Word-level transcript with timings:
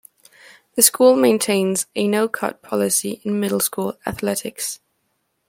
The 0.73 0.81
school 0.81 1.15
maintains 1.15 1.85
a 1.95 2.07
no-cut 2.07 2.63
policy 2.63 3.21
in 3.23 3.39
Middle 3.39 3.59
School 3.59 3.99
athletics. 4.03 4.79